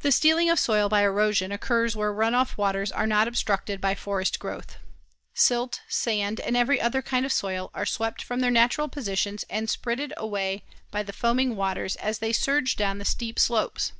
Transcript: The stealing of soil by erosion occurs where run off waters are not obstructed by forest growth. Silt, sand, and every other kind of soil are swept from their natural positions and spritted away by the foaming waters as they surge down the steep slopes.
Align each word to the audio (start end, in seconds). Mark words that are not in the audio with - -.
The 0.00 0.10
stealing 0.10 0.50
of 0.50 0.58
soil 0.58 0.88
by 0.88 1.02
erosion 1.02 1.52
occurs 1.52 1.94
where 1.94 2.12
run 2.12 2.34
off 2.34 2.58
waters 2.58 2.90
are 2.90 3.06
not 3.06 3.28
obstructed 3.28 3.80
by 3.80 3.94
forest 3.94 4.40
growth. 4.40 4.78
Silt, 5.34 5.82
sand, 5.88 6.40
and 6.40 6.56
every 6.56 6.80
other 6.80 7.00
kind 7.00 7.24
of 7.24 7.30
soil 7.32 7.70
are 7.72 7.86
swept 7.86 8.22
from 8.24 8.40
their 8.40 8.50
natural 8.50 8.88
positions 8.88 9.44
and 9.48 9.70
spritted 9.70 10.12
away 10.16 10.64
by 10.90 11.04
the 11.04 11.12
foaming 11.12 11.54
waters 11.54 11.94
as 11.94 12.18
they 12.18 12.32
surge 12.32 12.74
down 12.74 12.98
the 12.98 13.04
steep 13.04 13.38
slopes. 13.38 13.92